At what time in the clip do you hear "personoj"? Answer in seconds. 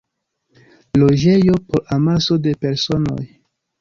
2.67-3.21